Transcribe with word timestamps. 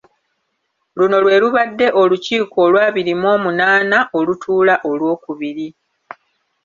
Luno 0.97 1.17
lwe 1.23 1.35
lubadde 1.41 1.87
olukiiko 2.01 2.57
olw’abiri 2.65 3.13
mu 3.21 3.27
omunaana 3.35 3.97
olutuula 4.19 4.75
olwokubiri. 4.89 5.67